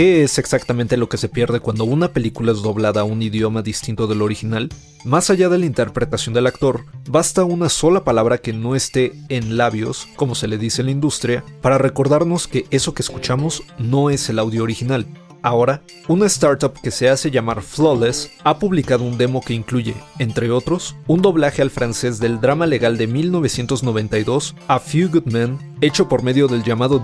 ¿Qué 0.00 0.22
es 0.22 0.38
exactamente 0.38 0.96
lo 0.96 1.10
que 1.10 1.18
se 1.18 1.28
pierde 1.28 1.60
cuando 1.60 1.84
una 1.84 2.14
película 2.14 2.52
es 2.52 2.62
doblada 2.62 3.02
a 3.02 3.04
un 3.04 3.20
idioma 3.20 3.60
distinto 3.60 4.06
del 4.06 4.22
original? 4.22 4.70
Más 5.04 5.28
allá 5.28 5.50
de 5.50 5.58
la 5.58 5.66
interpretación 5.66 6.34
del 6.34 6.46
actor, 6.46 6.86
basta 7.06 7.44
una 7.44 7.68
sola 7.68 8.02
palabra 8.02 8.38
que 8.38 8.54
no 8.54 8.74
esté 8.74 9.12
en 9.28 9.58
labios, 9.58 10.08
como 10.16 10.34
se 10.34 10.48
le 10.48 10.56
dice 10.56 10.80
en 10.80 10.86
la 10.86 10.92
industria, 10.92 11.44
para 11.60 11.76
recordarnos 11.76 12.48
que 12.48 12.64
eso 12.70 12.94
que 12.94 13.02
escuchamos 13.02 13.62
no 13.78 14.08
es 14.08 14.30
el 14.30 14.38
audio 14.38 14.62
original. 14.62 15.06
Ahora, 15.42 15.82
una 16.08 16.24
startup 16.28 16.72
que 16.80 16.90
se 16.90 17.10
hace 17.10 17.30
llamar 17.30 17.60
Flawless 17.60 18.30
ha 18.42 18.58
publicado 18.58 19.04
un 19.04 19.18
demo 19.18 19.42
que 19.42 19.52
incluye, 19.52 19.94
entre 20.18 20.50
otros, 20.50 20.96
un 21.08 21.20
doblaje 21.20 21.60
al 21.60 21.70
francés 21.70 22.18
del 22.18 22.40
drama 22.40 22.64
legal 22.64 22.96
de 22.96 23.06
1992 23.06 24.56
A 24.66 24.80
Few 24.80 25.10
Good 25.10 25.26
Men, 25.26 25.58
hecho 25.82 26.08
por 26.08 26.22
medio 26.22 26.48
del 26.48 26.62
llamado 26.62 26.98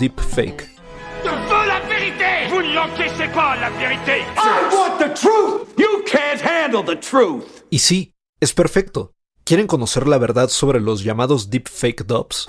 Deepfake. 6.86 7.45
Y 7.71 7.79
sí, 7.79 8.14
es 8.40 8.53
perfecto. 8.53 9.13
¿Quieren 9.45 9.67
conocer 9.67 10.09
la 10.09 10.18
verdad 10.18 10.49
sobre 10.49 10.81
los 10.81 11.04
llamados 11.04 11.50
deepfake 11.50 12.04
dubs? 12.07 12.49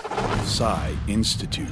Institute. 1.07 1.71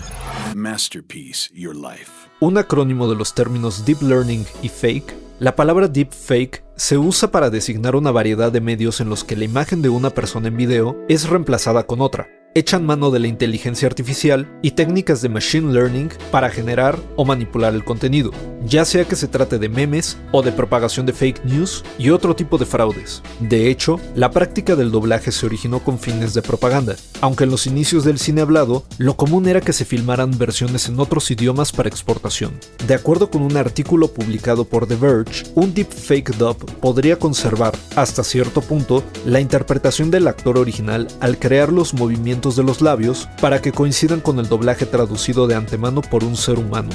Masterpiece 0.53 1.49
Your 1.53 1.75
Life. 1.75 2.11
Un 2.41 2.57
acrónimo 2.57 3.09
de 3.09 3.15
los 3.15 3.33
términos 3.33 3.85
deep 3.85 4.01
learning 4.01 4.45
y 4.61 4.69
fake, 4.69 5.15
la 5.39 5.55
palabra 5.55 5.87
deepfake 5.87 6.63
se 6.75 6.97
usa 6.97 7.31
para 7.31 7.49
designar 7.49 7.95
una 7.95 8.11
variedad 8.11 8.51
de 8.51 8.61
medios 8.61 8.99
en 8.99 9.09
los 9.09 9.23
que 9.23 9.35
la 9.35 9.45
imagen 9.45 9.81
de 9.81 9.89
una 9.89 10.09
persona 10.09 10.49
en 10.49 10.57
video 10.57 10.97
es 11.07 11.29
reemplazada 11.29 11.87
con 11.87 12.01
otra 12.01 12.27
echan 12.57 12.85
mano 12.85 13.11
de 13.11 13.19
la 13.19 13.27
inteligencia 13.27 13.85
artificial 13.85 14.47
y 14.61 14.71
técnicas 14.71 15.21
de 15.21 15.27
machine 15.27 15.73
learning 15.73 16.09
para 16.31 16.49
generar 16.49 16.97
o 17.17 17.25
manipular 17.25 17.73
el 17.73 17.83
contenido, 17.83 18.31
ya 18.65 18.85
sea 18.85 19.05
que 19.05 19.15
se 19.15 19.27
trate 19.27 19.59
de 19.59 19.69
memes 19.69 20.17
o 20.31 20.41
de 20.41 20.51
propagación 20.51 21.05
de 21.05 21.13
fake 21.13 21.45
news 21.45 21.83
y 21.97 22.09
otro 22.09 22.35
tipo 22.35 22.57
de 22.57 22.65
fraudes. 22.65 23.21
De 23.39 23.69
hecho, 23.69 23.99
la 24.15 24.31
práctica 24.31 24.75
del 24.75 24.91
doblaje 24.91 25.31
se 25.31 25.45
originó 25.45 25.79
con 25.79 25.99
fines 25.99 26.33
de 26.33 26.41
propaganda, 26.41 26.95
aunque 27.21 27.45
en 27.45 27.51
los 27.51 27.67
inicios 27.67 28.03
del 28.03 28.19
cine 28.19 28.41
hablado, 28.41 28.83
lo 28.97 29.15
común 29.15 29.47
era 29.47 29.61
que 29.61 29.73
se 29.73 29.85
filmaran 29.85 30.37
versiones 30.37 30.87
en 30.87 30.99
otros 30.99 31.29
idiomas 31.31 31.71
para 31.71 31.89
exportación. 31.89 32.53
De 32.87 32.93
acuerdo 32.93 33.29
con 33.29 33.41
un 33.41 33.57
artículo 33.57 34.07
publicado 34.07 34.65
por 34.65 34.87
The 34.87 34.95
Verge, 34.95 35.45
un 35.55 35.73
deepfake 35.73 36.35
dub 36.37 36.57
podría 36.79 37.17
conservar, 37.17 37.77
hasta 37.95 38.23
cierto 38.23 38.61
punto, 38.61 39.03
la 39.25 39.39
interpretación 39.39 40.11
del 40.11 40.27
actor 40.27 40.57
original 40.57 41.07
al 41.19 41.39
crear 41.39 41.71
los 41.71 41.93
movimientos 41.93 42.55
de 42.55 42.63
los 42.63 42.81
labios 42.81 43.27
para 43.41 43.61
que 43.61 43.71
coincidan 43.71 44.21
con 44.21 44.39
el 44.39 44.47
doblaje 44.47 44.85
traducido 44.85 45.47
de 45.47 45.55
antemano 45.55 46.01
por 46.01 46.23
un 46.23 46.35
ser 46.35 46.59
humano. 46.59 46.89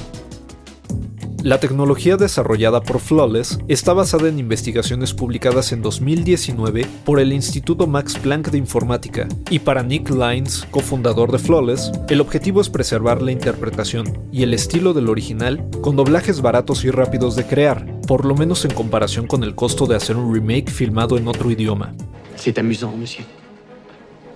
La 1.43 1.59
tecnología 1.59 2.19
desarrollada 2.19 2.83
por 2.83 3.01
Flawless 3.01 3.59
está 3.67 3.95
basada 3.95 4.29
en 4.29 4.39
investigaciones 4.39 5.15
publicadas 5.15 5.73
en 5.73 5.81
2019 5.81 6.87
por 7.07 7.19
el 7.19 7.33
Instituto 7.33 7.87
Max 7.87 8.19
Planck 8.19 8.51
de 8.51 8.59
Informática, 8.59 9.27
y 9.49 9.61
para 9.61 9.83
Nick 9.83 10.11
Lines, 10.11 10.67
cofundador 10.71 11.33
de 11.33 11.39
Flawless, 11.39 11.93
el 12.11 12.21
objetivo 12.21 12.61
es 12.61 12.69
preservar 12.69 13.23
la 13.23 13.33
interpretación 13.33 14.19
y 14.31 14.43
el 14.43 14.53
estilo 14.53 14.93
del 14.93 15.09
original 15.09 15.67
con 15.81 15.97
doblajes 15.97 16.43
baratos 16.43 16.85
y 16.85 16.91
rápidos 16.91 17.37
de 17.37 17.47
crear, 17.47 17.87
por 18.07 18.27
lo 18.27 18.35
menos 18.35 18.67
en 18.67 18.75
comparación 18.75 19.27
con 19.27 19.43
el 19.43 19.55
costo 19.55 19.87
de 19.87 19.97
hacer 19.97 20.19
un 20.19 20.35
remake 20.35 20.71
filmado 20.71 21.17
en 21.17 21.27
otro 21.27 21.51
idioma. 21.51 21.95
C'est 22.37 22.59
amusant, 22.59 22.95
monsieur. 22.99 23.25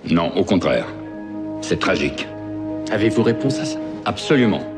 Non, 0.09 0.31
au 0.35 0.43
contraire. 0.43 0.87
C'est 1.61 1.79
tragique. 1.79 2.27
Avez-vous 2.91 3.23
réponse 3.23 3.59
à 3.59 3.65
ça 3.65 3.79
Absolument. 4.05 4.74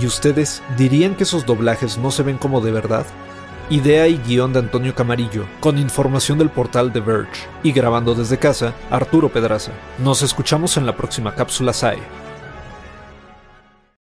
¿Y 0.00 0.06
ustedes 0.06 0.62
dirían 0.76 1.14
que 1.14 1.24
esos 1.24 1.44
doblajes 1.44 1.98
no 1.98 2.10
se 2.10 2.22
ven 2.22 2.38
como 2.38 2.60
de 2.60 2.72
verdad? 2.72 3.06
Idea 3.70 4.08
y 4.08 4.18
guion 4.18 4.52
de 4.52 4.58
Antonio 4.58 4.94
Camarillo, 4.94 5.46
con 5.60 5.78
información 5.78 6.38
del 6.38 6.50
portal 6.50 6.92
The 6.92 7.00
Verge. 7.00 7.48
Y 7.62 7.72
grabando 7.72 8.14
desde 8.14 8.38
casa, 8.38 8.74
Arturo 8.90 9.28
Pedraza. 9.28 9.72
Nos 9.98 10.22
escuchamos 10.22 10.76
en 10.76 10.86
la 10.86 10.96
próxima 10.96 11.34
cápsula 11.34 11.72
SAE. 11.72 12.02